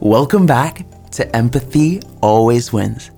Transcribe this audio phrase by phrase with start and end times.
[0.00, 3.10] Welcome back to Empathy Always Wins.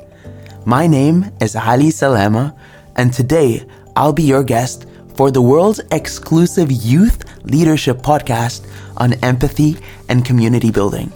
[0.67, 2.57] My name is Ally Salama,
[2.97, 3.65] and today
[3.95, 8.67] I'll be your guest for the world's exclusive youth leadership podcast
[8.97, 9.77] on empathy
[10.09, 11.13] and community building.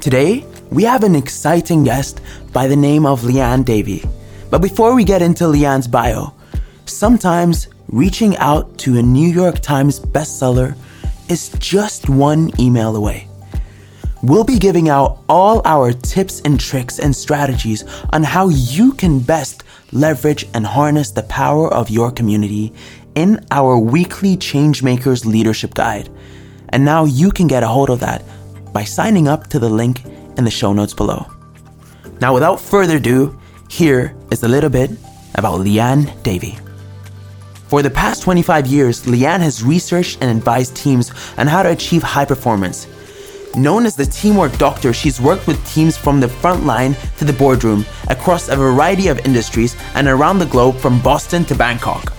[0.00, 2.20] Today, we have an exciting guest
[2.52, 4.04] by the name of Liane Davey.
[4.48, 6.34] But before we get into Liane's bio,
[6.86, 10.76] sometimes reaching out to a New York Times bestseller
[11.28, 13.26] is just one email away.
[14.22, 19.18] We'll be giving out all our tips and tricks and strategies on how you can
[19.18, 22.72] best leverage and harness the power of your community
[23.16, 26.08] in our weekly Changemakers Leadership Guide.
[26.68, 28.22] And now you can get a hold of that
[28.72, 30.04] by signing up to the link
[30.38, 31.26] in the show notes below.
[32.20, 33.36] Now, without further ado,
[33.68, 34.92] here is a little bit
[35.34, 36.56] about Liane Davey.
[37.66, 42.04] For the past 25 years, Liane has researched and advised teams on how to achieve
[42.04, 42.86] high performance.
[43.56, 47.34] Known as the teamwork doctor, she's worked with teams from the front line to the
[47.34, 52.14] boardroom across a variety of industries and around the globe from Boston to Bangkok.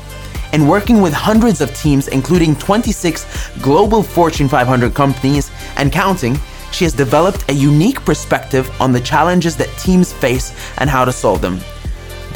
[0.51, 3.25] And working with hundreds of teams, including 26
[3.63, 6.37] global Fortune 500 companies and counting,
[6.71, 11.11] she has developed a unique perspective on the challenges that teams face and how to
[11.11, 11.59] solve them.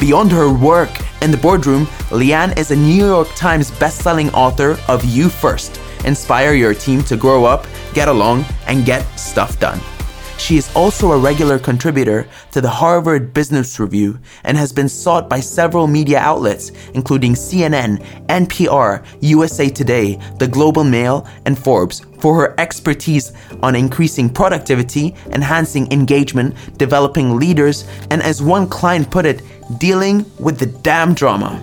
[0.00, 0.90] Beyond her work
[1.22, 6.54] in the boardroom, Liane is a New York Times bestselling author of You First Inspire
[6.54, 7.66] Your Team to Grow Up
[7.98, 9.80] get along, and get stuff done.
[10.38, 15.28] She is also a regular contributor to the Harvard Business Review and has been sought
[15.28, 22.06] by several media outlets, including CNN, NPR, USA Today, The Globe and Mail, and Forbes,
[22.20, 23.32] for her expertise
[23.64, 29.42] on increasing productivity, enhancing engagement, developing leaders, and as one client put it,
[29.78, 31.60] dealing with the damn drama.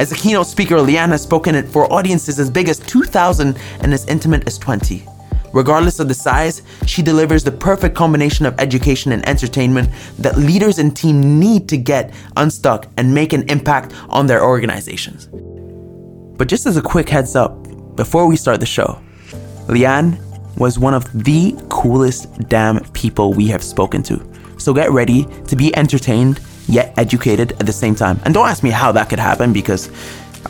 [0.00, 3.92] As a keynote speaker, Liane has spoken it for audiences as big as 2,000 and
[3.92, 5.04] as intimate as 20.
[5.52, 10.78] Regardless of the size, she delivers the perfect combination of education and entertainment that leaders
[10.78, 15.28] and team need to get unstuck and make an impact on their organizations.
[16.38, 17.54] But just as a quick heads up,
[17.94, 18.98] before we start the show,
[19.68, 20.18] Liane
[20.56, 24.18] was one of the coolest damn people we have spoken to.
[24.56, 28.20] So get ready to be entertained yet educated at the same time.
[28.24, 29.90] And don't ask me how that could happen because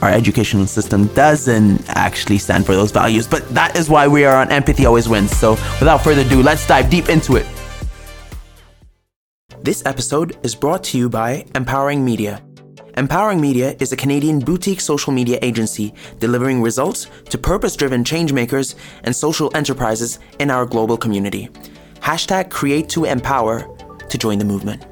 [0.02, 3.26] our educational system doesn't actually stand for those values.
[3.26, 5.36] But that is why we are on Empathy Always Wins.
[5.36, 7.46] So without further ado, let's dive deep into it.
[9.62, 12.42] This episode is brought to you by Empowering Media.
[12.96, 18.74] Empowering Media is a Canadian boutique social media agency delivering results to purpose driven changemakers
[19.04, 21.48] and social enterprises in our global community.
[22.00, 23.68] Hashtag create to empower
[24.08, 24.89] to join the movement.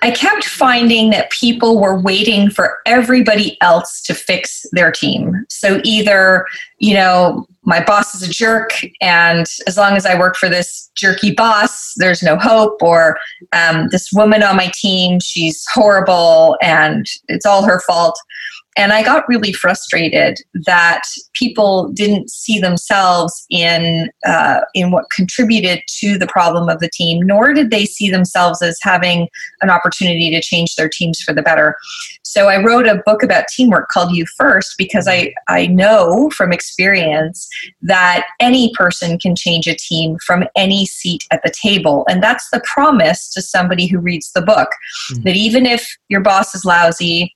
[0.00, 5.44] I kept finding that people were waiting for everybody else to fix their team.
[5.48, 6.46] So either,
[6.78, 10.90] you know, my boss is a jerk, and as long as I work for this
[10.96, 13.18] jerky boss, there's no hope, or
[13.52, 18.18] um, this woman on my team, she's horrible and it's all her fault.
[18.76, 21.02] And I got really frustrated that
[21.34, 27.20] people didn't see themselves in uh, in what contributed to the problem of the team,
[27.26, 29.28] nor did they see themselves as having
[29.60, 31.76] an opportunity to change their teams for the better.
[32.22, 36.52] So I wrote a book about teamwork called You First because I, I know from
[36.52, 37.48] experience
[37.82, 42.04] that any person can change a team from any seat at the table.
[42.08, 44.70] And that's the promise to somebody who reads the book
[45.12, 45.22] mm-hmm.
[45.24, 47.34] that even if your boss is lousy,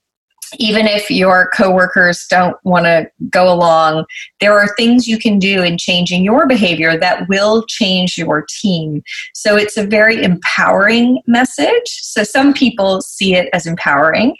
[0.59, 4.05] even if your coworkers don't want to go along,
[4.41, 9.03] there are things you can do in changing your behavior that will change your team.
[9.35, 11.87] So it's a very empowering message.
[11.87, 14.37] So some people see it as empowering,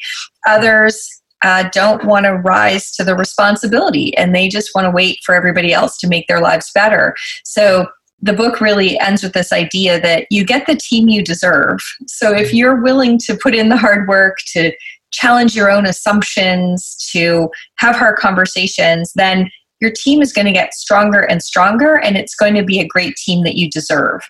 [0.47, 1.09] others
[1.43, 5.35] uh, don't want to rise to the responsibility and they just want to wait for
[5.35, 7.15] everybody else to make their lives better.
[7.45, 7.87] So
[8.23, 11.79] the book really ends with this idea that you get the team you deserve.
[12.07, 14.73] So if you're willing to put in the hard work to
[15.13, 19.51] challenge your own assumptions, to have hard conversations, then
[19.81, 22.87] your team is going to get stronger and stronger, and it's going to be a
[22.87, 24.23] great team that you deserve.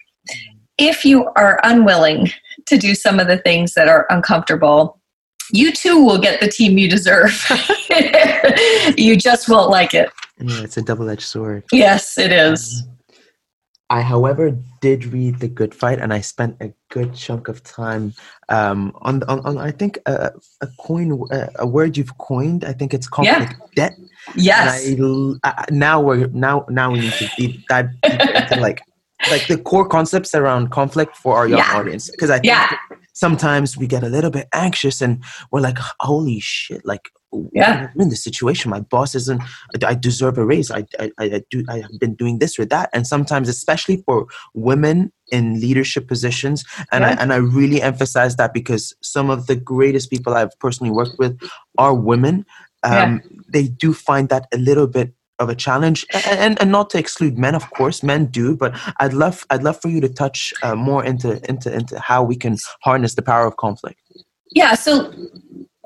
[0.79, 2.31] If you are unwilling
[2.67, 5.01] to do some of the things that are uncomfortable,
[5.53, 7.47] you too will get the team you deserve.
[8.99, 10.11] you just won't like it.
[10.39, 11.65] Yeah, it's a double edged sword.
[11.73, 12.83] Yes, it is.
[13.89, 18.15] I, however, did read The Good Fight, and I spent a good chunk of time
[18.49, 21.23] um, on, on, on, I think, a, a coin,
[21.57, 22.65] a, word you've coined.
[22.65, 23.89] I think it's conflict yeah.
[23.89, 23.99] debt.
[24.35, 24.85] Yes.
[24.89, 28.83] I, I, now we're now now we need to deep dive into like
[29.31, 31.79] like the core concepts around conflict for our young yeah.
[31.79, 32.77] audience because I think yeah.
[33.13, 35.23] sometimes we get a little bit anxious and
[35.53, 37.11] we're like, holy shit, like
[37.53, 37.91] yeah.
[37.95, 39.43] I'm in this situation my boss isn't
[39.85, 40.71] i deserve a raise.
[40.71, 42.91] I, I i do i have been doing this or that.
[42.93, 47.11] And sometimes especially for women in leadership positions and yeah.
[47.11, 51.19] i and i really emphasize that because some of the greatest people i've personally worked
[51.19, 51.39] with
[51.79, 52.47] are women.
[52.83, 52.93] Um,
[53.25, 53.41] yeah.
[53.49, 57.37] they do find that a little bit of a challenge and, and not to exclude
[57.37, 60.75] men of course men do but i'd love i'd love for you to touch uh,
[60.75, 64.01] more into into into how we can harness the power of conflict.
[64.53, 65.13] Yeah so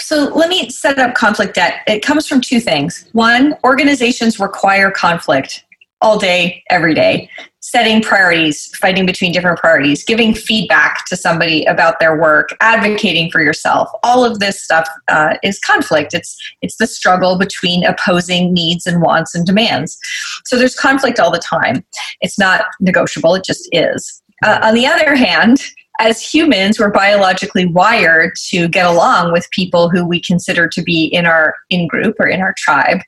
[0.01, 4.91] so let me set up conflict debt it comes from two things one organizations require
[4.91, 5.65] conflict
[6.03, 7.29] all day every day
[7.61, 13.43] setting priorities, fighting between different priorities, giving feedback to somebody about their work, advocating for
[13.43, 13.89] yourself.
[14.03, 16.15] All of this stuff uh, is conflict.
[16.15, 19.99] It's it's the struggle between opposing needs and wants and demands.
[20.47, 21.85] So there's conflict all the time.
[22.21, 23.35] It's not negotiable.
[23.35, 24.23] It just is.
[24.43, 25.63] Uh, on the other hand,
[26.01, 31.05] as humans, we're biologically wired to get along with people who we consider to be
[31.05, 33.01] in our in group or in our tribe,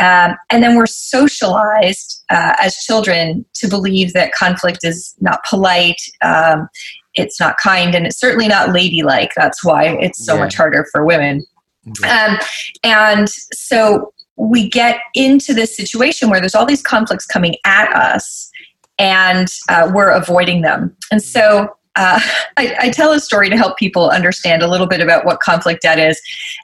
[0.00, 6.00] um, and then we're socialized uh, as children to believe that conflict is not polite.
[6.22, 6.68] Um,
[7.14, 9.32] it's not kind and it's certainly not ladylike.
[9.36, 10.40] That's why it's so yeah.
[10.40, 11.44] much harder for women.
[12.08, 12.38] Um,
[12.84, 18.50] and so we get into this situation where there's all these conflicts coming at us
[18.98, 20.96] and uh, we're avoiding them.
[21.10, 21.68] And so
[21.98, 22.20] uh,
[22.56, 25.82] I, I, tell a story to help people understand a little bit about what conflict
[25.82, 26.20] debt is.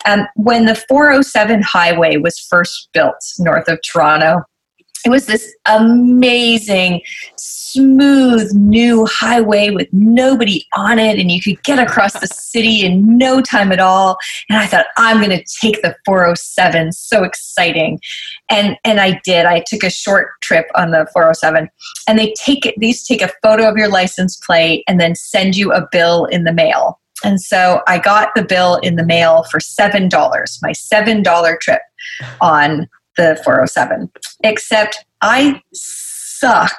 [0.07, 4.43] Um, when the 407 highway was first built north of Toronto,
[5.05, 7.03] it was this amazing
[7.75, 13.19] smooth new highway with nobody on it and you could get across the city in
[13.19, 14.17] no time at all.
[14.49, 18.01] And i thought i'm going to take the 407 so exciting.
[18.49, 19.47] And and i did.
[19.47, 21.69] I took a short trip on the 407
[22.09, 25.57] and they take it these take a photo of your license plate and then send
[25.57, 27.01] you a bill in the mail.
[27.25, 31.83] And so i got the bill in the mail for $7 my $7 trip
[32.41, 34.11] on the 407
[34.45, 36.79] except i suck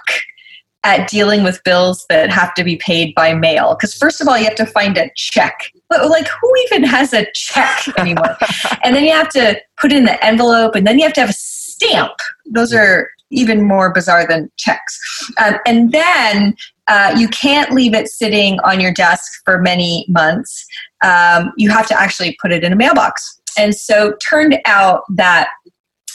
[0.85, 3.75] at dealing with bills that have to be paid by mail.
[3.75, 5.71] Because, first of all, you have to find a check.
[5.89, 8.37] But, Like, who even has a check anymore?
[8.83, 11.31] and then you have to put in the envelope, and then you have to have
[11.31, 12.13] a stamp.
[12.45, 14.99] Those are even more bizarre than checks.
[15.43, 16.55] Um, and then
[16.87, 20.65] uh, you can't leave it sitting on your desk for many months.
[21.03, 23.41] Um, you have to actually put it in a mailbox.
[23.57, 25.47] And so, turned out that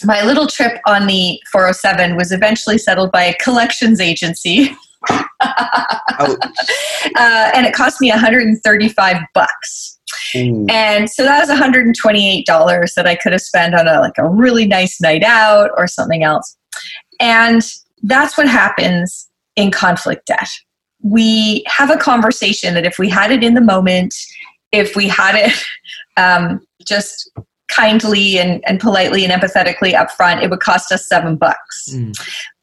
[0.04, 4.76] my little trip on the 407 was eventually settled by a collections agency.
[5.10, 6.36] uh,
[7.16, 9.98] and it cost me 135 bucks.
[10.34, 14.66] And so that was $128 that I could have spent on a like a really
[14.66, 16.56] nice night out or something else.
[17.18, 17.62] And
[18.02, 20.48] that's what happens in conflict debt.
[21.02, 24.14] We have a conversation that if we had it in the moment,
[24.72, 25.64] if we had it
[26.16, 27.30] um, just
[27.74, 31.88] kindly and, and politely and empathetically up front, it would cost us seven bucks.
[31.92, 32.18] Mm.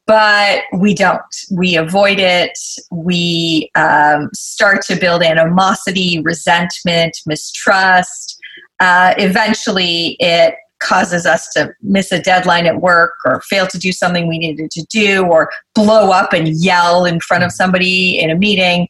[0.06, 1.20] But we don't.
[1.50, 2.58] We avoid it.
[2.90, 8.38] We um, start to build animosity, resentment, mistrust.
[8.80, 13.92] Uh, eventually, it causes us to miss a deadline at work or fail to do
[13.92, 18.30] something we needed to do or blow up and yell in front of somebody in
[18.30, 18.88] a meeting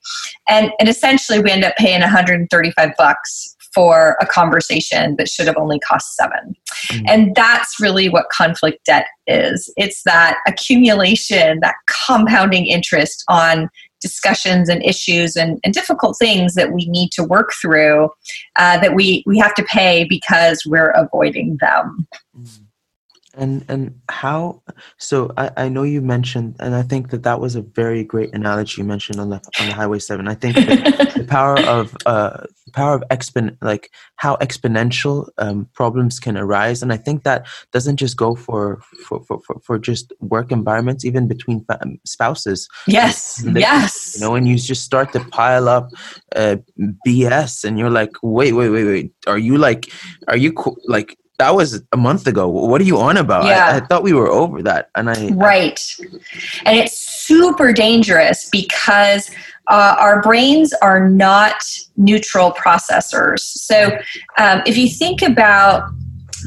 [0.49, 5.57] and, and essentially we end up paying 135 bucks for a conversation that should have
[5.57, 6.57] only cost seven.
[6.89, 7.05] Mm.
[7.07, 14.69] And that's really what conflict debt is it's that accumulation, that compounding interest on discussions
[14.69, 18.11] and issues and, and difficult things that we need to work through
[18.57, 22.09] uh, that we, we have to pay because we're avoiding them.
[22.37, 22.59] Mm.
[23.39, 24.63] And and how?
[24.97, 28.35] So I, I know you mentioned, and I think that that was a very great
[28.35, 30.27] analogy you mentioned on the on the Highway Seven.
[30.27, 36.19] I think the power of uh, the power of expon like how exponential um, problems
[36.19, 40.13] can arise, and I think that doesn't just go for for for, for, for just
[40.19, 42.69] work environments, even between um, spouses.
[42.89, 44.17] Yes, yes.
[44.17, 45.91] You know, and you just start to pile up
[46.35, 46.57] uh,
[47.07, 49.13] BS, and you're like, wait, wait, wait, wait.
[49.29, 49.93] Are you like,
[50.27, 51.17] are you co- like?
[51.39, 52.49] That was a month ago.
[52.49, 53.47] What are you on about?
[53.47, 53.67] Yeah.
[53.67, 54.91] I, I thought we were over that.
[54.95, 55.81] And I right,
[56.65, 59.31] and it's super dangerous because
[59.69, 61.63] uh, our brains are not
[61.97, 63.41] neutral processors.
[63.41, 63.97] So
[64.37, 65.89] um, if you think about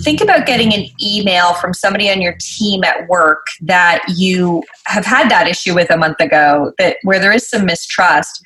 [0.03, 5.05] think about getting an email from somebody on your team at work that you have
[5.05, 8.41] had that issue with a month ago that where there is some mistrust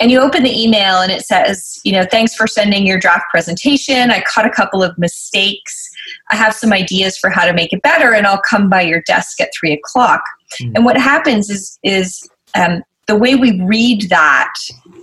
[0.00, 3.24] and you open the email and it says, you know, thanks for sending your draft
[3.30, 4.10] presentation.
[4.10, 5.90] I caught a couple of mistakes.
[6.30, 9.02] I have some ideas for how to make it better, and I'll come by your
[9.06, 10.22] desk at three o'clock.
[10.60, 10.72] Mm.
[10.76, 14.52] And what happens is is um, the way we read that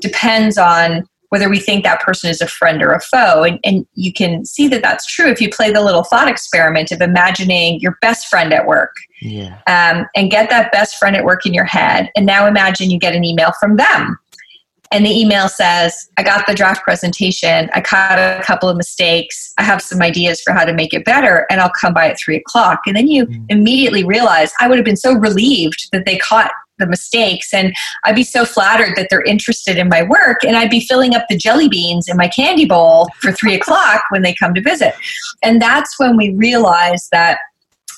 [0.02, 3.44] depends on whether we think that person is a friend or a foe.
[3.44, 6.92] And, and you can see that that's true if you play the little thought experiment
[6.92, 8.96] of imagining your best friend at work.
[9.22, 9.60] Yeah.
[9.68, 12.10] Um, and get that best friend at work in your head.
[12.16, 14.18] And now imagine you get an email from them.
[14.92, 17.70] And the email says, I got the draft presentation.
[17.74, 19.54] I caught a couple of mistakes.
[19.58, 22.20] I have some ideas for how to make it better, and I'll come by at
[22.20, 22.82] three o'clock.
[22.88, 23.46] And then you mm.
[23.50, 28.16] immediately realize I would have been so relieved that they caught the mistakes and I'd
[28.16, 31.36] be so flattered that they're interested in my work and I'd be filling up the
[31.36, 34.94] jelly beans in my candy bowl for three o'clock when they come to visit.
[35.42, 37.40] And that's when we realize that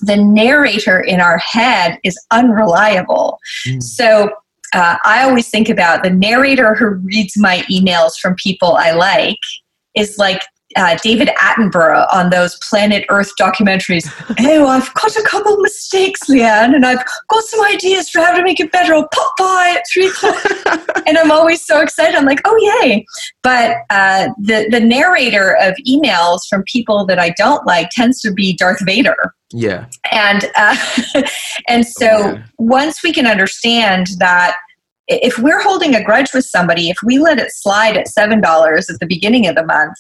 [0.01, 3.39] the narrator in our head is unreliable.
[3.67, 3.83] Mm.
[3.83, 4.29] So
[4.73, 9.39] uh, I always think about the narrator who reads my emails from people I like
[9.95, 10.41] is like
[10.75, 14.07] uh, David Attenborough on those Planet Earth documentaries.
[14.39, 18.35] oh, I've got a couple of mistakes, Liane, and I've got some ideas for how
[18.35, 18.93] to make it better.
[18.93, 21.03] I'll pop by at three o'clock.
[21.07, 22.15] and I'm always so excited.
[22.15, 23.05] I'm like, oh, yay.
[23.41, 28.31] But uh, the, the narrator of emails from people that I don't like tends to
[28.31, 29.33] be Darth Vader.
[29.51, 29.87] Yeah.
[30.11, 30.77] And uh,
[31.67, 32.43] and so yeah.
[32.59, 34.55] once we can understand that
[35.07, 38.89] if we're holding a grudge with somebody, if we let it slide at seven dollars
[38.89, 39.97] at the beginning of the month,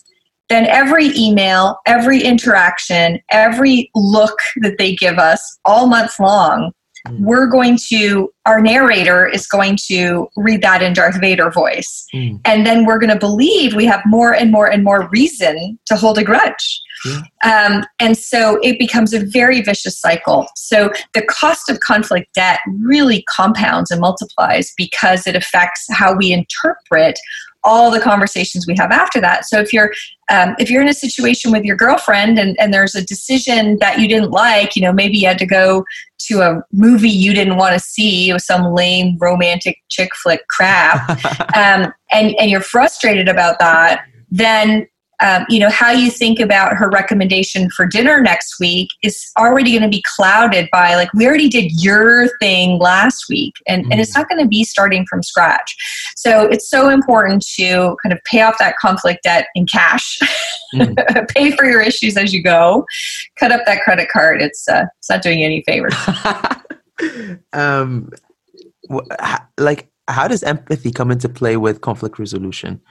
[0.49, 6.71] then every email, every interaction, every look that they give us all month long
[7.07, 7.19] Mm.
[7.21, 12.37] we're going to our narrator is going to read that in darth vader voice mm.
[12.43, 15.95] and then we're going to believe we have more and more and more reason to
[15.95, 16.81] hold a grudge
[17.45, 22.59] um, and so it becomes a very vicious cycle so the cost of conflict debt
[22.81, 27.17] really compounds and multiplies because it affects how we interpret
[27.63, 29.45] all the conversations we have after that.
[29.45, 29.91] So if you're
[30.31, 33.99] um, if you're in a situation with your girlfriend and, and there's a decision that
[33.99, 35.83] you didn't like, you know, maybe you had to go
[36.27, 41.09] to a movie you didn't want to see with some lame romantic chick flick crap,
[41.55, 44.87] um, and and you're frustrated about that, then
[45.21, 49.71] um, you know how you think about her recommendation for dinner next week is already
[49.71, 53.91] going to be clouded by like we already did your thing last week and, mm.
[53.91, 54.19] and it's mm.
[54.19, 55.75] not going to be starting from scratch
[56.15, 60.19] so it's so important to kind of pay off that conflict debt in cash
[60.73, 61.27] mm.
[61.35, 62.85] pay for your issues as you go
[63.37, 65.95] cut up that credit card it's uh, it's not doing you any favors
[67.53, 68.09] um
[69.57, 72.81] like how does empathy come into play with conflict resolution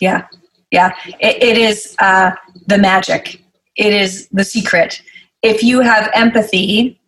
[0.00, 0.26] yeah
[0.70, 2.32] yeah, it, it is uh,
[2.66, 3.42] the magic.
[3.76, 5.00] It is the secret.
[5.42, 7.00] If you have empathy,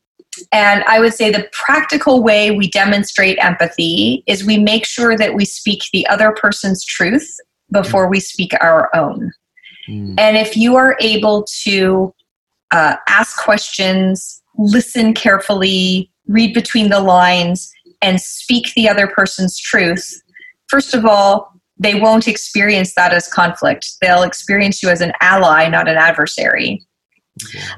[0.52, 5.34] and I would say the practical way we demonstrate empathy is we make sure that
[5.34, 7.36] we speak the other person's truth
[7.72, 9.32] before we speak our own.
[9.88, 10.14] Mm.
[10.18, 12.14] And if you are able to
[12.70, 20.22] uh, ask questions, listen carefully, read between the lines, and speak the other person's truth,
[20.68, 23.94] first of all, they won't experience that as conflict.
[24.00, 26.86] They'll experience you as an ally, not an adversary.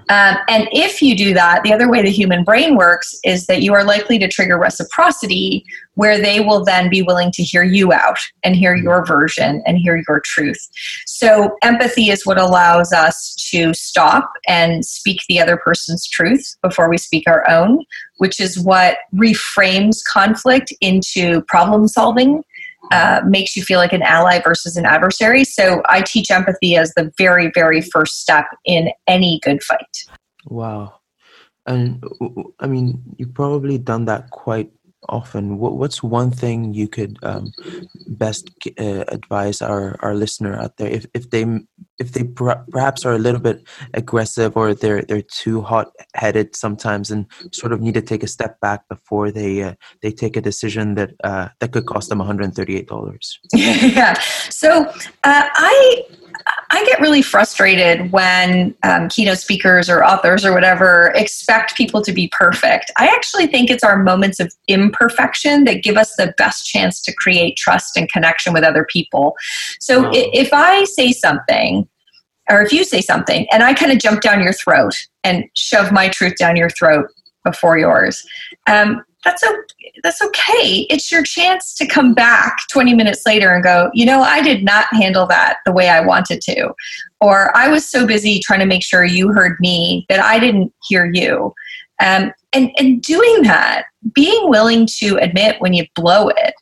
[0.09, 3.63] Um, and if you do that, the other way the human brain works is that
[3.63, 7.93] you are likely to trigger reciprocity, where they will then be willing to hear you
[7.93, 10.59] out and hear your version and hear your truth.
[11.07, 16.89] So, empathy is what allows us to stop and speak the other person's truth before
[16.89, 17.85] we speak our own,
[18.17, 22.43] which is what reframes conflict into problem solving
[22.93, 25.45] uh, makes you feel like an ally versus an adversary.
[25.45, 29.95] So I teach empathy as the very, very first step in any good fight.
[30.47, 31.01] Wow.
[31.67, 32.03] And
[32.59, 34.71] I mean, you've probably done that quite
[35.09, 35.59] often.
[35.59, 37.53] what, what's one thing you could um,
[38.09, 41.45] best uh, advise our, our listener out there if, if they
[41.99, 43.63] if they perhaps are a little bit
[43.95, 48.27] aggressive or they're they're too hot headed sometimes and sort of need to take a
[48.27, 52.19] step back before they uh, they take a decision that uh, that could cost them
[52.19, 53.39] one hundred thirty eight dollars.
[53.55, 54.15] yeah.
[54.51, 54.85] So
[55.25, 56.05] uh, I
[56.73, 62.13] I get really frustrated when um, keynote speakers or authors or whatever expect people to
[62.13, 62.91] be perfect.
[62.97, 67.15] I actually think it's our moments of imperfection that give us the best chance to
[67.15, 69.35] create trust and connection with other people.
[69.81, 71.87] So if I say something,
[72.49, 75.93] or if you say something, and I kind of jump down your throat and shove
[75.93, 77.07] my truth down your throat
[77.45, 78.25] before yours,
[78.67, 79.45] um, that's
[80.03, 80.87] that's okay.
[80.91, 84.65] It's your chance to come back 20 minutes later and go, you know, I did
[84.65, 86.73] not handle that the way I wanted to.
[87.21, 90.73] Or I was so busy trying to make sure you heard me that I didn't
[90.89, 91.55] hear you.
[92.01, 96.55] Um, and, and doing that, being willing to admit when you blow it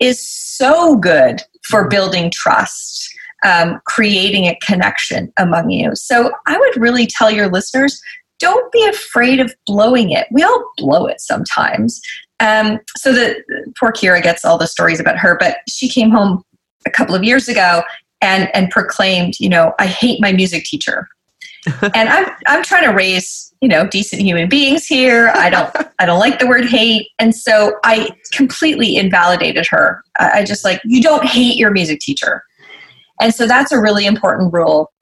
[0.00, 1.90] is so good for mm-hmm.
[1.90, 3.08] building trust,
[3.44, 5.94] um, creating a connection among you.
[5.94, 8.00] So I would really tell your listeners
[8.38, 10.26] don't be afraid of blowing it.
[10.30, 12.00] We all blow it sometimes.
[12.40, 13.42] Um, so the
[13.78, 16.42] poor Kira gets all the stories about her, but she came home
[16.86, 17.82] a couple of years ago
[18.20, 21.08] and and proclaimed, you know, I hate my music teacher.
[21.82, 25.30] and I'm I'm trying to raise, you know, decent human beings here.
[25.34, 27.08] I don't I don't like the word hate.
[27.18, 30.02] And so I completely invalidated her.
[30.18, 32.42] I, I just like, you don't hate your music teacher.
[33.20, 34.92] And so that's a really important rule.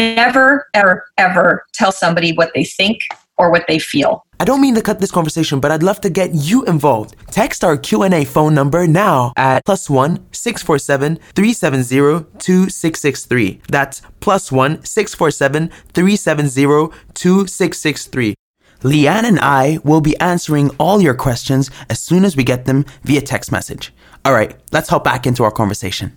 [0.00, 3.02] Never, ever, ever tell somebody what they think
[3.36, 4.24] or what they feel.
[4.38, 7.16] I don't mean to cut this conversation, but I'd love to get you involved.
[7.30, 12.20] Text our Q&A phone number now at plus one six four seven three seven zero
[12.38, 13.60] two six six three.
[13.68, 18.34] That's plus one six four seven three seven zero two six six three.
[18.82, 22.86] Liane and I will be answering all your questions as soon as we get them
[23.04, 23.92] via text message.
[24.24, 26.16] All right, let's hop back into our conversation.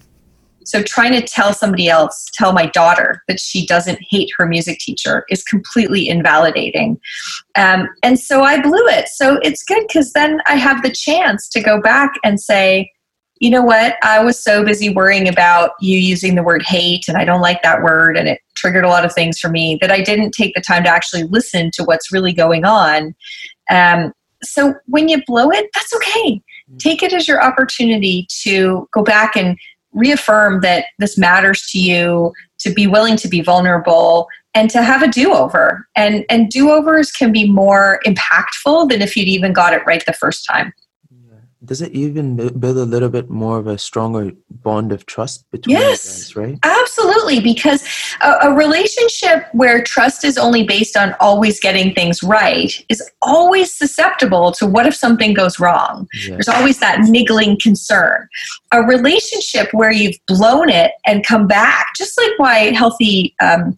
[0.65, 4.79] So trying to tell somebody else, tell my daughter that she doesn't hate her music
[4.79, 6.99] teacher is completely invalidating.
[7.55, 9.07] Um, and so I blew it.
[9.09, 12.91] So it's good because then I have the chance to go back and say,
[13.39, 13.97] you know what?
[14.03, 17.61] I was so busy worrying about you using the word hate, and I don't like
[17.63, 20.55] that word, and it triggered a lot of things for me that I didn't take
[20.55, 23.13] the time to actually listen to what's really going on.
[23.69, 26.41] Um, so when you blow it, that's okay.
[26.77, 29.57] Take it as your opportunity to go back and
[29.93, 35.01] reaffirm that this matters to you, to be willing to be vulnerable, and to have
[35.01, 35.87] a do-over.
[35.95, 40.13] And and do-overs can be more impactful than if you'd even got it right the
[40.13, 40.73] first time
[41.65, 45.77] does it even build a little bit more of a stronger bond of trust between
[45.77, 46.59] yes, guys, right?
[46.63, 47.83] Absolutely, because
[48.21, 53.73] a, a, relationship where trust is only based on always getting things right is always
[53.73, 56.07] susceptible to what if something goes wrong.
[56.13, 56.29] Yes.
[56.29, 58.27] There's always that niggling concern.
[58.71, 63.75] A relationship where you've blown it and come back, just like why healthy um,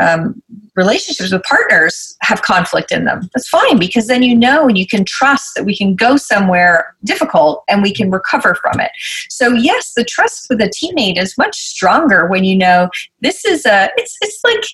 [0.00, 0.42] um,
[0.76, 3.28] relationships with partners have conflict in them.
[3.34, 6.94] That's fine because then you know and you can trust that we can go somewhere
[7.04, 8.90] difficult and we can recover from it.
[9.28, 12.88] So yes, the trust with a teammate is much stronger when you know
[13.20, 13.90] this is a.
[13.96, 14.64] It's it's like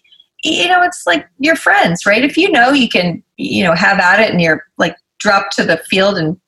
[0.44, 2.24] you know it's like your friends, right?
[2.24, 5.64] If you know you can you know have at it and you're like drop to
[5.64, 6.38] the field and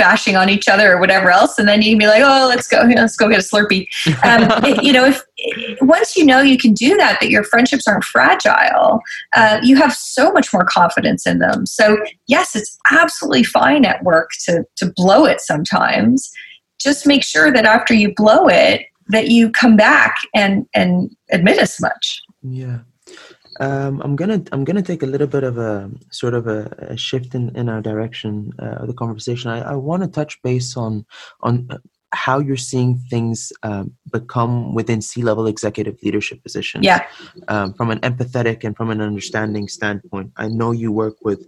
[0.00, 2.66] bashing on each other or whatever else, and then you can be like, "Oh, let's
[2.66, 3.86] go, let's go get a Slurpee."
[4.24, 5.22] Um, you know, if
[5.80, 9.00] once you know you can do that, that your friendships aren't fragile,
[9.34, 11.66] uh, you have so much more confidence in them.
[11.66, 16.30] So, yes, it's absolutely fine at work to to blow it sometimes.
[16.78, 21.58] Just make sure that after you blow it, that you come back and and admit
[21.58, 22.20] as much.
[22.42, 22.80] Yeah.
[23.58, 26.96] Um, I'm gonna I'm gonna take a little bit of a sort of a, a
[26.96, 29.50] shift in, in our direction uh, of the conversation.
[29.50, 31.04] I, I want to touch base on
[31.42, 31.68] on
[32.12, 36.84] how you're seeing things um, become within C-level executive leadership positions.
[36.84, 37.06] Yeah.
[37.48, 41.46] Um, from an empathetic and from an understanding standpoint, I know you work with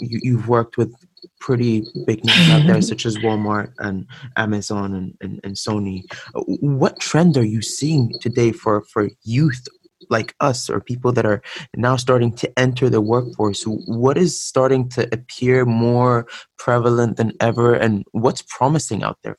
[0.00, 0.94] you, you've worked with
[1.40, 6.02] pretty big names out there such as Walmart and Amazon and, and, and Sony.
[6.34, 9.66] What trend are you seeing today for for youth
[10.10, 11.42] like us or people that are
[11.76, 16.26] now starting to enter the workforce what is starting to appear more
[16.58, 19.38] prevalent than ever and what's promising out there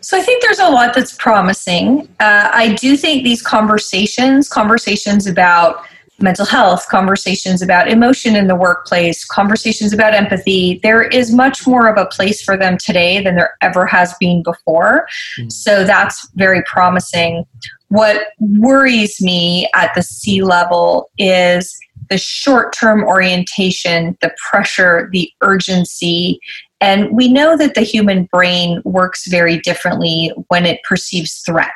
[0.00, 2.08] so I think there's a lot that's promising.
[2.20, 5.84] Uh, I do think these conversations, conversations about
[6.22, 10.80] mental health, conversations about emotion in the workplace, conversations about empathy.
[10.82, 14.42] There is much more of a place for them today than there ever has been
[14.42, 15.06] before.
[15.38, 15.52] Mm.
[15.52, 17.44] So that's very promising.
[17.88, 21.76] What worries me at the C level is
[22.08, 26.40] the short term orientation, the pressure, the urgency.
[26.80, 31.68] And we know that the human brain works very differently when it perceives threat.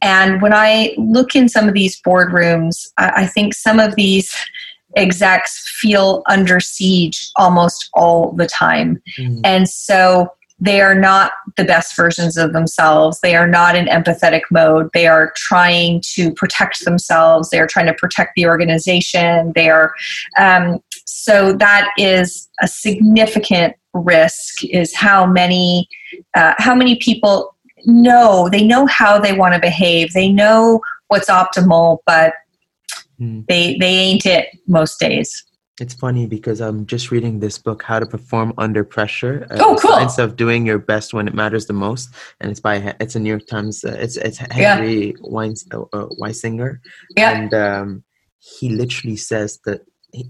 [0.00, 4.34] And when I look in some of these boardrooms, I, think some of these
[4.96, 9.02] execs feel under siege almost all the time.
[9.18, 9.40] Mm.
[9.44, 10.28] And so
[10.60, 13.20] they are not the best versions of themselves.
[13.20, 14.88] They are not in empathetic mode.
[14.94, 17.50] They are trying to protect themselves.
[17.50, 19.52] They are trying to protect the organization.
[19.54, 19.94] They are,
[20.38, 24.64] um, so that is a significant risk.
[24.64, 25.88] Is how many,
[26.34, 27.54] uh, how many people
[27.86, 32.34] know they know how they want to behave they know what's optimal but
[33.20, 33.46] mm.
[33.46, 35.44] they they ain't it most days
[35.80, 39.76] it's funny because i'm just reading this book how to perform under pressure uh, oh
[39.80, 42.08] cool science of doing your best when it matters the most
[42.40, 45.12] and it's by it's a new york times uh, it's it's henry yeah.
[45.20, 46.78] Weins, uh, uh, weisinger
[47.16, 47.30] yeah.
[47.32, 48.04] and um,
[48.38, 49.84] he literally says that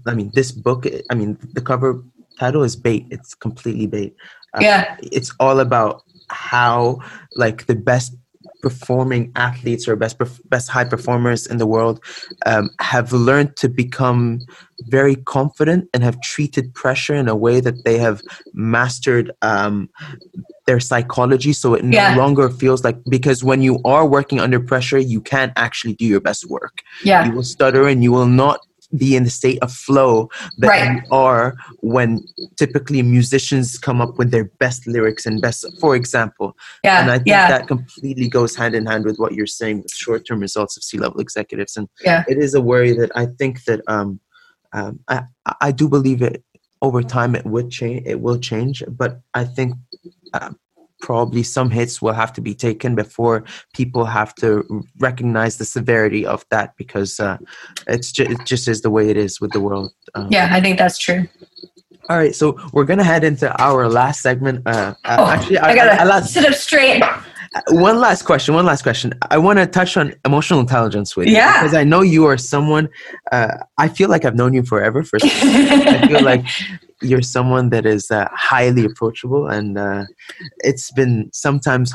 [0.07, 2.03] i mean this book i mean the cover
[2.39, 3.05] title is bait.
[3.11, 4.15] It's completely bait.
[4.53, 4.95] Uh, yeah.
[5.01, 6.99] it's all about how
[7.35, 8.15] like the best
[8.61, 10.17] performing athletes or best
[10.49, 11.99] best high performers in the world
[12.47, 14.39] um, have learned to become
[14.87, 18.21] very confident and have treated pressure in a way that they have
[18.53, 19.87] mastered um,
[20.65, 21.53] their psychology.
[21.53, 22.15] So it no Yeah.
[22.15, 26.21] longer feels like because when you are working under pressure you can't actually do your
[26.21, 26.81] best work.
[27.03, 27.25] Yeah.
[27.27, 28.61] you will stutter and you will not
[28.97, 30.91] be in the state of flow that Right.
[30.95, 32.23] you are when
[32.55, 37.01] typically musicians come up with their best lyrics and best for example Yeah.
[37.01, 37.47] and i think yeah.
[37.49, 41.19] that completely goes hand in hand with what you're saying with short-term results of c-level
[41.19, 42.23] executives and Yeah.
[42.27, 44.19] it is a worry that i think that um,
[44.73, 45.23] um i
[45.61, 46.43] i do believe it
[46.81, 49.73] over time it would change it will change but i think
[50.33, 50.51] uh,
[51.01, 54.63] probably some hits will have to be taken before people have to
[54.99, 57.37] recognize the severity of that because uh,
[57.87, 60.47] it's just it just is the way it is with the world um, yeah.
[60.51, 61.27] I think that's true.
[62.09, 65.69] all right so we're gonna head into our last segment uh, uh, Oh, actually I
[65.69, 67.03] our- gotta our last- sit up straight.
[67.69, 71.35] one last question one last question i want to touch on emotional intelligence with you
[71.35, 71.53] Yeah.
[71.61, 72.89] because i know you are someone
[73.31, 76.43] uh, i feel like i've known you forever first i feel like
[77.09, 80.03] you're someone that is uh, highly approachable and uh,
[80.59, 81.93] it's been sometimes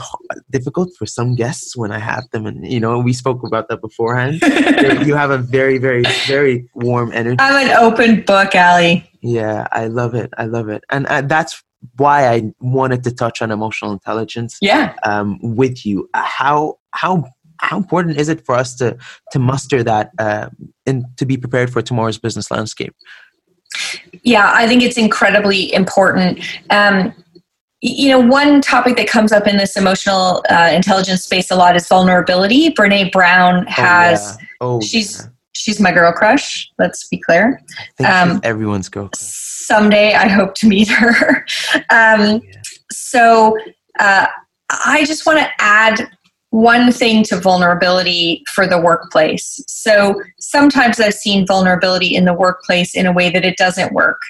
[0.50, 3.80] difficult for some guests when i have them and you know we spoke about that
[3.80, 4.40] beforehand
[5.06, 9.02] You're- have a very very very warm energy I'm an open book, Ally.
[9.22, 11.62] yeah i love it i love it and uh, that's
[11.96, 14.94] why i wanted to touch on emotional intelligence Yeah.
[15.10, 16.08] um, with you.
[16.14, 17.24] Uh, How how
[17.68, 18.96] how important is it for us to
[19.32, 20.48] to muster that uh,
[20.86, 22.94] and to be prepared for tomorrow's business landscape?
[24.22, 26.40] Yeah, I think it's incredibly important.
[26.70, 27.14] Um,
[27.80, 31.76] you know, one topic that comes up in this emotional uh, intelligence space a lot
[31.76, 32.70] is vulnerability.
[32.70, 34.36] Brene Brown has.
[34.36, 34.46] oh, yeah.
[34.60, 35.26] oh she's- yeah.
[35.52, 36.70] She's my girl crush.
[36.78, 37.60] Let's be clear.
[37.76, 39.08] I think she's um, everyone's girl.
[39.08, 39.20] Crush.
[39.20, 41.44] Someday, I hope to meet her.
[41.90, 42.40] um,
[42.90, 43.58] so,
[43.98, 44.26] uh,
[44.70, 46.08] I just want to add
[46.50, 49.62] one thing to vulnerability for the workplace.
[49.66, 50.20] So
[50.50, 54.20] sometimes I've seen vulnerability in the workplace in a way that it doesn't work,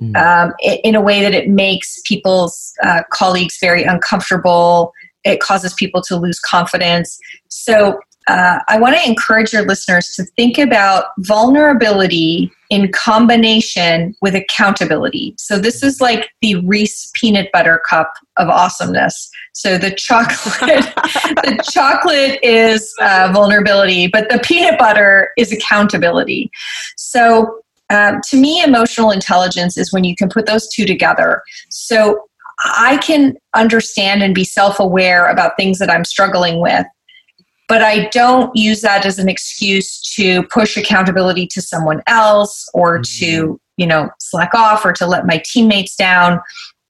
[0.00, 0.16] Mm.
[0.16, 4.92] um, in a way that it makes people's uh, colleagues very uncomfortable.
[5.24, 7.18] It causes people to lose confidence.
[7.48, 14.34] So uh, I want to encourage your listeners to think about vulnerability in combination with
[14.34, 15.34] accountability.
[15.38, 19.30] So this is like the Reese peanut butter cup of awesomeness.
[19.56, 20.84] So the chocolate,
[21.44, 26.50] the chocolate is uh, vulnerability, but the peanut butter is accountability.
[26.98, 31.42] So um, to me, emotional intelligence is when you can put those two together.
[31.70, 32.26] So
[32.64, 36.84] I can understand and be self aware about things that I'm struggling with,
[37.66, 42.98] but I don't use that as an excuse to push accountability to someone else or
[42.98, 46.40] to, you know, slack off or to let my teammates down.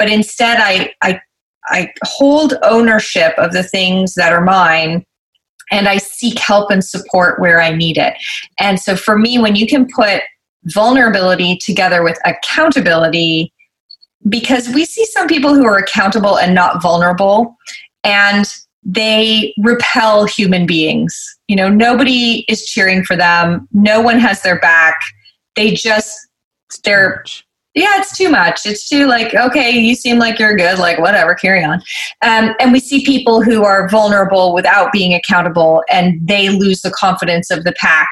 [0.00, 1.20] But instead, I, I,
[1.68, 5.04] I hold ownership of the things that are mine
[5.72, 8.14] and I seek help and support where I need it.
[8.58, 10.22] And so for me, when you can put
[10.66, 13.52] vulnerability together with accountability,
[14.28, 17.56] because we see some people who are accountable and not vulnerable,
[18.04, 18.44] and
[18.84, 21.20] they repel human beings.
[21.48, 24.96] You know, nobody is cheering for them, no one has their back.
[25.56, 26.16] They just,
[26.84, 27.24] they're-.
[27.76, 28.64] Yeah, it's too much.
[28.64, 31.82] It's too like, okay, you seem like you're good, like whatever, carry on.
[32.22, 36.90] Um, and we see people who are vulnerable without being accountable and they lose the
[36.90, 38.08] confidence of the pack.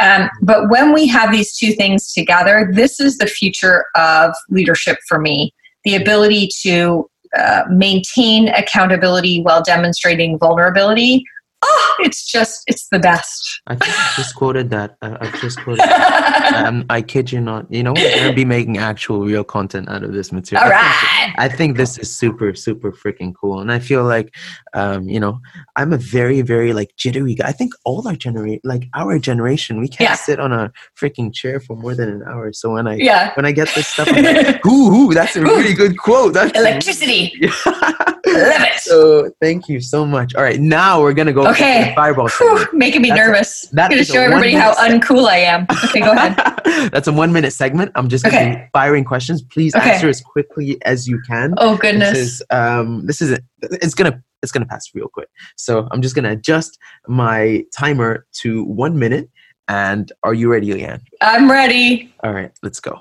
[0.00, 4.98] Um, but when we have these two things together, this is the future of leadership
[5.08, 11.24] for me the ability to uh, maintain accountability while demonstrating vulnerability.
[11.60, 13.60] Oh, it's just, it's the best.
[13.66, 14.96] I think I just quoted that.
[15.02, 15.82] I, I just quoted.
[16.54, 17.66] um, I kid you not.
[17.72, 20.64] You know, we're gonna be making actual real content out of this material.
[20.64, 20.92] All I
[21.24, 24.34] think- I think this is super, super freaking cool, and I feel like,
[24.74, 25.40] um, you know,
[25.76, 27.48] I'm a very, very like jittery guy.
[27.48, 30.14] I think all our generate, like our generation, we can't Yeah.
[30.16, 32.52] sit on a freaking chair for more than an hour.
[32.52, 33.32] So when I Yeah.
[33.34, 36.34] when I get this stuff, I'm like, ooh, ooh, that's a really good quote.
[36.34, 37.34] That's Electricity.
[38.34, 38.80] Love it.
[38.80, 40.34] so thank you so much.
[40.34, 41.84] All right, now we're gonna go Okay.
[41.84, 42.28] to the fireball.
[42.28, 43.62] Whew, making me That's a- nervous.
[43.72, 45.66] that I'm to show everybody how uncool I am.
[45.84, 46.36] Okay, go ahead.
[46.92, 47.92] That's a one minute segment.
[47.94, 49.42] I'm just gonna be firing questions.
[49.42, 49.90] Please Okay.
[49.92, 51.54] answer as quickly as you can.
[51.58, 52.18] Oh This goodness.
[52.18, 55.28] is um this is it's gonna it's gonna pass real quick.
[55.56, 59.28] So I'm just gonna adjust my timer to one minute.
[59.70, 61.02] And are you ready, Liane?
[61.20, 62.14] I'm ready.
[62.24, 63.00] All right, let's go.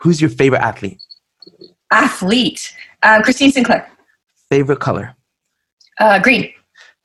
[0.00, 1.02] Who's your favorite athlete?
[1.90, 2.76] Athlete.
[3.02, 3.90] Uh, Christine Sinclair.
[4.50, 5.14] Favorite color?
[6.00, 6.50] Uh, green.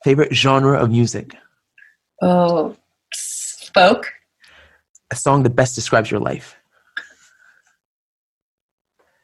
[0.02, 1.34] Favorite genre of music?
[2.22, 2.76] Oh,
[3.74, 4.10] folk.
[5.10, 6.56] A song that best describes your life?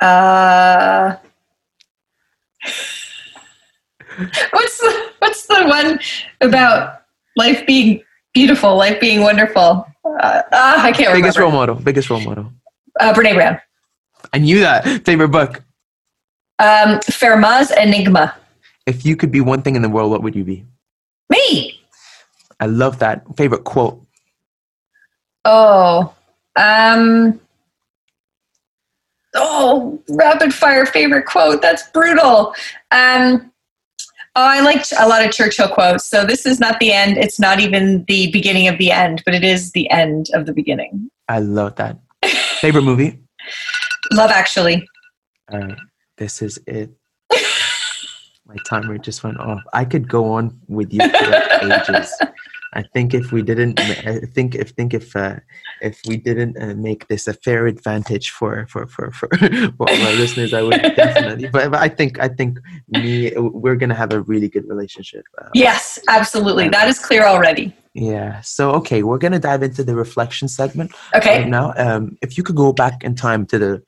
[0.01, 1.17] Uh,
[4.51, 6.01] what's the what's the one
[6.41, 7.03] about
[7.37, 8.03] life being
[8.33, 9.87] beautiful, life being wonderful?
[10.05, 11.75] Uh, ah, I can't Biggest role model.
[11.75, 12.51] Biggest role model.
[12.99, 13.61] Uh, Brene Brown.
[14.33, 15.05] I knew that.
[15.05, 15.63] Favorite book?
[16.61, 18.37] Um, Fermat's Enigma.
[18.87, 20.64] If you could be one thing in the world, what would you be?
[21.31, 21.81] Me.
[22.61, 23.25] I love that.
[23.37, 24.05] Favorite quote?
[25.46, 26.14] Oh,
[26.57, 27.40] um,
[29.35, 31.62] oh, rapid fire favorite quote.
[31.62, 32.55] That's brutal.
[32.90, 33.51] Um,
[34.37, 36.05] oh, I liked a lot of Churchill quotes.
[36.05, 37.16] So this is not the end.
[37.16, 40.53] It's not even the beginning of the end, but it is the end of the
[40.53, 41.11] beginning.
[41.27, 41.99] I love that.
[42.61, 43.18] Favorite movie?
[44.12, 44.87] Love Actually.
[45.53, 45.77] All right,
[46.21, 46.91] this is it.
[48.47, 49.63] My timer just went off.
[49.73, 52.13] I could go on with you for ages.
[52.73, 55.37] I think if we didn't, I think if think if uh,
[55.81, 59.29] if we didn't uh, make this a fair advantage for for for for,
[59.77, 61.49] for our listeners, I would definitely.
[61.49, 65.25] But, but I think I think me, we're gonna have a really good relationship.
[65.39, 66.69] Uh, yes, absolutely.
[66.69, 67.75] That is clear already.
[67.95, 68.41] Yeah.
[68.43, 70.93] So okay, we're gonna dive into the reflection segment.
[71.17, 71.41] Okay.
[71.41, 73.83] Right now, um, if you could go back in time to the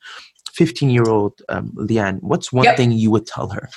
[0.53, 2.77] 15 year old um, Liane, what's one yep.
[2.77, 3.69] thing you would tell her?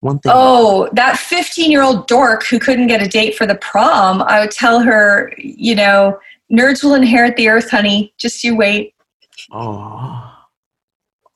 [0.00, 0.32] One thing.
[0.34, 4.22] Oh, that 15 year old dork who couldn't get a date for the prom.
[4.22, 6.18] I would tell her, you know,
[6.52, 8.12] nerds will inherit the earth, honey.
[8.18, 8.94] Just you wait.
[9.52, 10.32] Oh.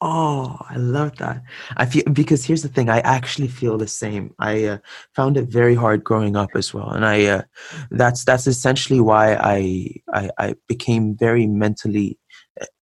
[0.03, 1.43] Oh, I love that.
[1.77, 2.89] I feel because here's the thing.
[2.89, 4.35] I actually feel the same.
[4.39, 4.79] I uh,
[5.15, 7.43] found it very hard growing up as well, and I uh,
[7.91, 12.19] that's that's essentially why I, I I became very mentally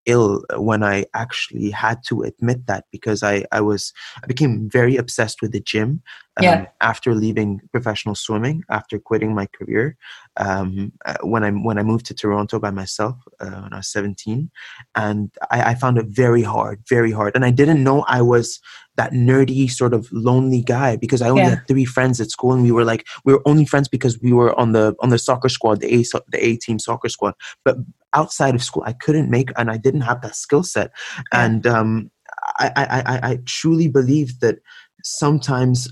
[0.08, 3.92] ill when I actually had to admit that because I, I was
[4.22, 6.02] I became very obsessed with the gym
[6.38, 6.66] um, yeah.
[6.80, 9.96] after leaving professional swimming after quitting my career
[10.38, 13.88] um, uh, when I when I moved to Toronto by myself uh, when I was
[13.88, 14.50] 17
[14.96, 18.60] and I, I found it very hard very hard and I didn't know I was
[18.98, 21.50] that nerdy sort of lonely guy because I only yeah.
[21.50, 24.32] had three friends at school and we were like we were only friends because we
[24.32, 27.76] were on the on the soccer squad the A the A team soccer squad but
[28.14, 30.90] outside of school I couldn't make and I didn't have that skill set
[31.32, 32.10] and um,
[32.58, 34.58] I, I, I, I truly believe that
[35.02, 35.88] sometimes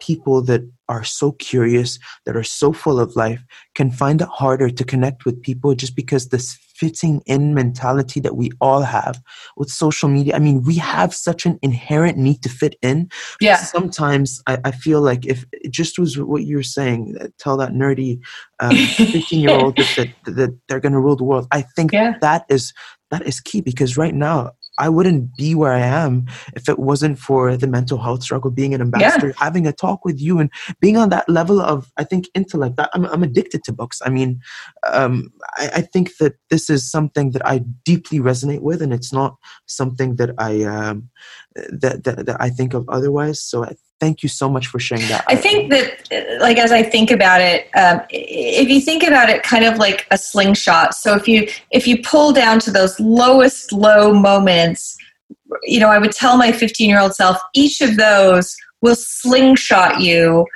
[0.00, 3.44] people that are so curious, that are so full of life,
[3.74, 8.36] can find it harder to connect with people just because this fitting in mentality that
[8.36, 9.20] we all have
[9.58, 10.34] with social media.
[10.34, 13.10] I mean, we have such an inherent need to fit in.
[13.38, 13.56] Yeah.
[13.56, 17.72] Sometimes I, I feel like if it just was what you were saying, tell that
[17.72, 18.20] nerdy
[18.60, 21.46] um, 15 year old that, that, that, they're going to rule the world.
[21.52, 22.14] I think yeah.
[22.22, 22.72] that is
[23.10, 27.18] that is key because right now I wouldn't be where I am if it wasn't
[27.18, 29.32] for the mental health struggle, being an ambassador, yeah.
[29.36, 32.80] having a talk with you, and being on that level of, I think, intellect.
[32.94, 34.00] I'm, I'm addicted to books.
[34.04, 34.40] I mean,
[34.90, 39.12] um, I, I, think that this is something that I deeply resonate with, and it's
[39.12, 41.10] not something that I um,
[41.54, 43.40] that, that, that I think of otherwise.
[43.42, 45.24] So I thank you so much for sharing that.
[45.28, 49.42] I think that, like, as I think about it, um, if you think about it,
[49.42, 50.94] kind of like a slingshot.
[50.94, 54.96] So if you if you pull down to those lowest low moments,
[55.64, 60.00] you know, I would tell my 15 year old self, each of those will slingshot
[60.00, 60.46] you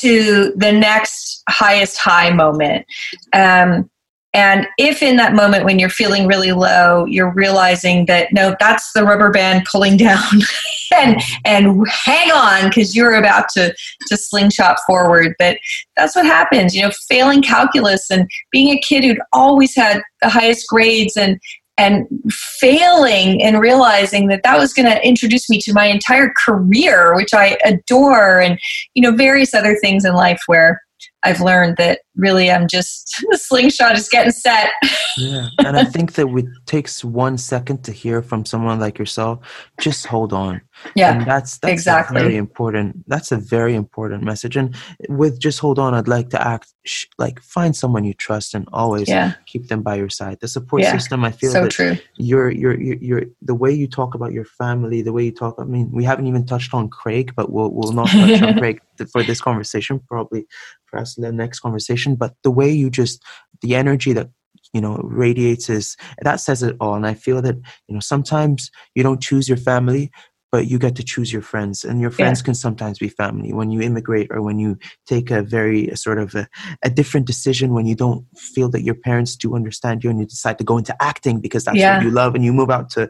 [0.00, 2.84] to the next highest high moment.
[3.32, 3.88] Um,
[4.34, 8.92] and if in that moment when you're feeling really low, you're realizing that no, that's
[8.92, 10.22] the rubber band pulling down
[10.94, 13.74] and and hang on because you're about to
[14.06, 15.34] to slingshot forward.
[15.38, 15.58] But
[15.96, 20.28] that's what happens, you know, failing calculus and being a kid who'd always had the
[20.28, 21.40] highest grades and
[21.78, 27.14] and failing and realizing that that was going to introduce me to my entire career
[27.14, 28.58] which i adore and
[28.94, 30.80] you know various other things in life where
[31.22, 34.72] I've learned that really I'm just the slingshot is getting set.
[35.16, 39.38] yeah, and I think that it takes one second to hear from someone like yourself.
[39.80, 40.60] Just hold on.
[40.94, 43.08] Yeah, and that's that's exactly very important.
[43.08, 44.56] That's a very important message.
[44.56, 44.76] And
[45.08, 48.68] with just hold on, I'd like to act sh- like find someone you trust and
[48.72, 49.34] always yeah.
[49.46, 50.38] keep them by your side.
[50.40, 50.92] The support yeah.
[50.92, 51.24] system.
[51.24, 51.96] I feel so that true.
[52.16, 55.56] You're, you're you're you're the way you talk about your family, the way you talk.
[55.58, 58.80] I mean, we haven't even touched on Craig, but we'll we'll not touch on Craig
[59.12, 60.00] for this conversation.
[60.08, 60.46] Probably
[60.88, 63.22] for perhaps the next conversation but the way you just
[63.62, 64.28] the energy that
[64.72, 66.94] you know radiates is that says it all.
[66.94, 67.56] And i feel that
[67.88, 70.10] you know sometimes you don't choose your family
[70.50, 72.44] but you get to choose your friends and your friends yeah.
[72.44, 73.52] can sometimes be family.
[73.52, 76.48] When you immigrate or when you take a very sort of a,
[76.82, 80.26] a, different decision when you don't feel that your parents do understand you and you
[80.26, 81.98] decide to go into acting because that's yeah.
[81.98, 83.08] what you love and you move out to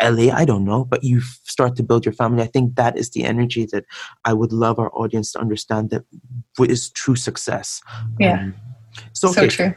[0.00, 3.10] la i don't know but you start to build your family i think that is
[3.10, 3.84] the energy that
[4.24, 6.04] i would love our audience to understand that
[6.60, 7.82] is true success.
[8.18, 8.40] Yeah.
[8.40, 8.54] Um,
[9.12, 9.40] so, okay.
[9.40, 9.74] so true.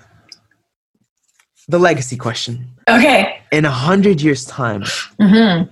[1.67, 2.69] The legacy question.
[2.89, 3.41] Okay.
[3.51, 5.69] In a hundred years time mm-hmm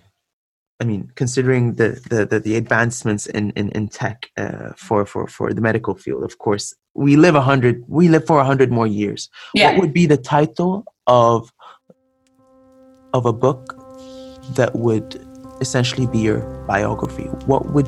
[0.80, 5.28] I mean, considering the the, the, the advancements in in, in tech uh, for for
[5.28, 7.84] for the medical field, of course, we live a hundred.
[7.88, 9.30] We live for a hundred more years.
[9.54, 9.72] Yeah.
[9.72, 11.52] What would be the title of
[13.14, 13.78] of a book
[14.56, 15.26] that would
[15.62, 17.88] essentially be your biography, what would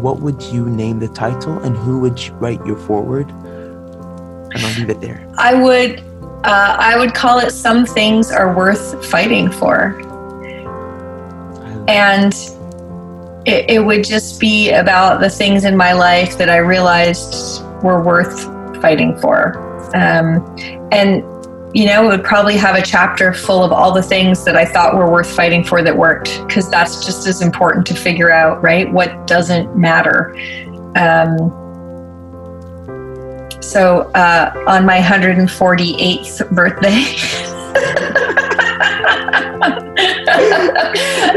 [0.00, 3.30] what would you name the title and who would write your forward?
[3.30, 5.20] And I'll leave it there.
[5.38, 6.00] I would
[6.44, 10.00] uh, I would call it some things are worth fighting for.
[11.88, 12.32] And
[13.46, 18.02] it, it would just be about the things in my life that I realized were
[18.02, 18.42] worth
[18.80, 19.58] fighting for.
[19.94, 20.44] Um,
[20.92, 21.24] and
[21.74, 24.64] you know, it would probably have a chapter full of all the things that I
[24.64, 28.62] thought were worth fighting for that worked, because that's just as important to figure out,
[28.62, 28.90] right?
[28.90, 30.34] What doesn't matter.
[30.96, 31.36] Um,
[33.60, 37.02] so uh, on my 148th birthday,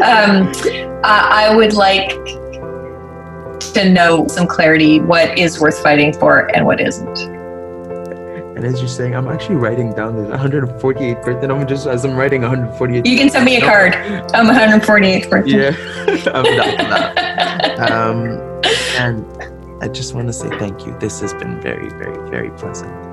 [0.01, 0.51] um,
[1.03, 2.09] I would like
[3.73, 7.17] to know some clarity what is worth fighting for and what isn't.
[8.59, 11.47] And as you're saying, I'm actually writing down this 148th birthday.
[11.47, 13.07] I'm just as I'm writing 148th.
[13.07, 13.95] You can send me a card.
[14.33, 15.51] I'm 148th birthday.
[15.51, 17.91] Yeah, I'm down for that.
[17.91, 18.25] Um,
[18.97, 20.97] and I just want to say thank you.
[20.99, 23.08] This has been very, very, very pleasant.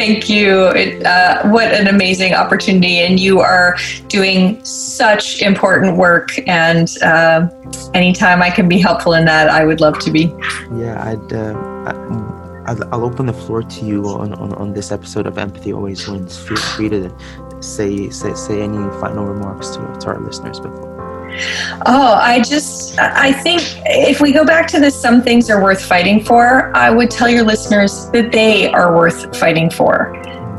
[0.00, 0.68] Thank you.
[0.68, 3.00] It, uh, what an amazing opportunity.
[3.00, 3.76] And you are
[4.08, 6.30] doing such important work.
[6.48, 7.50] And uh,
[7.92, 10.34] anytime I can be helpful in that, I would love to be.
[10.74, 11.32] Yeah, I'd.
[11.32, 11.52] Uh,
[12.92, 16.38] I'll, open the floor to you on, on, on this episode of Empathy Always Wins.
[16.38, 17.10] Feel free to
[17.60, 20.89] say say, say any final remarks to, to our listeners before.
[21.86, 25.82] Oh, I just, I think if we go back to this, some things are worth
[25.82, 30.16] fighting for, I would tell your listeners that they are worth fighting for.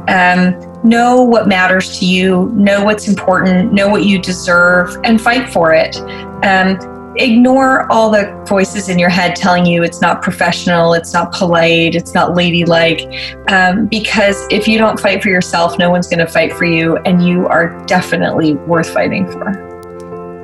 [0.09, 5.49] Um, know what matters to you, know what's important, know what you deserve, and fight
[5.49, 5.97] for it.
[6.43, 6.79] Um,
[7.17, 11.95] ignore all the voices in your head telling you it's not professional, it's not polite,
[11.95, 13.01] it's not ladylike.
[13.49, 16.97] Um, because if you don't fight for yourself, no one's going to fight for you,
[16.97, 19.70] and you are definitely worth fighting for.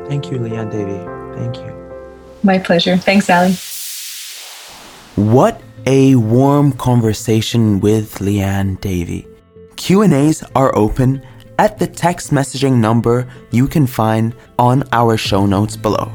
[0.08, 1.04] Thank you, Liane Davey.
[1.38, 1.74] Thank you.
[2.43, 2.98] My pleasure.
[2.98, 3.52] Thanks, Ally.
[5.15, 9.28] What a warm conversation with Liane Davey.
[9.76, 11.22] Q&As are open
[11.60, 16.12] at the text messaging number you can find on our show notes below.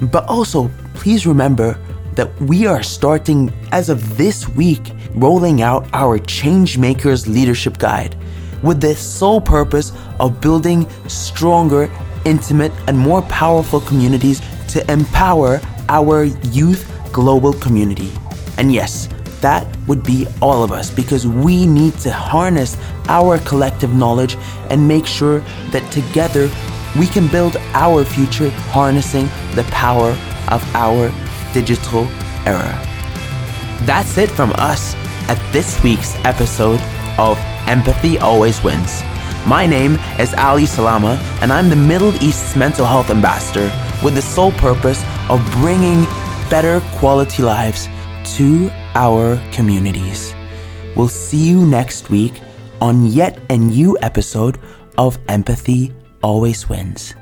[0.00, 1.78] But also, please remember
[2.14, 8.16] that we are starting as of this week rolling out our Changemakers Leadership Guide
[8.62, 11.90] with the sole purpose of building stronger,
[12.24, 18.10] intimate, and more powerful communities to empower our youth global community.
[18.58, 19.08] And yes,
[19.40, 22.76] that would be all of us because we need to harness
[23.08, 24.36] our collective knowledge
[24.70, 26.50] and make sure that together
[26.98, 30.10] we can build our future harnessing the power
[30.48, 31.12] of our
[31.52, 32.06] digital
[32.46, 32.72] era.
[33.82, 34.94] That's it from us
[35.28, 36.80] at this week's episode
[37.18, 39.02] of Empathy Always Wins.
[39.46, 43.70] My name is Ally Salama, and I'm the Middle East's mental health ambassador
[44.02, 46.04] with the sole purpose of bringing
[46.48, 47.86] better quality lives
[48.36, 50.34] to our communities.
[50.96, 52.40] We'll see you next week
[52.80, 54.58] on yet a new episode
[54.96, 57.14] of Empathy always wins.